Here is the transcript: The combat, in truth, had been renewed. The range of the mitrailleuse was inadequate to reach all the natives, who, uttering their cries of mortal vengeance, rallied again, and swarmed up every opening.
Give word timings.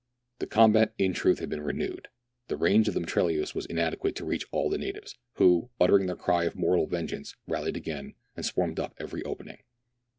The 0.39 0.47
combat, 0.47 0.95
in 0.97 1.13
truth, 1.13 1.37
had 1.37 1.49
been 1.49 1.61
renewed. 1.61 2.07
The 2.47 2.57
range 2.57 2.87
of 2.87 2.95
the 2.95 3.01
mitrailleuse 3.01 3.53
was 3.53 3.67
inadequate 3.67 4.15
to 4.15 4.25
reach 4.25 4.47
all 4.49 4.67
the 4.67 4.79
natives, 4.79 5.15
who, 5.33 5.69
uttering 5.79 6.07
their 6.07 6.15
cries 6.15 6.47
of 6.47 6.55
mortal 6.55 6.87
vengeance, 6.87 7.35
rallied 7.47 7.77
again, 7.77 8.15
and 8.35 8.43
swarmed 8.43 8.79
up 8.79 8.95
every 8.97 9.21
opening. 9.21 9.59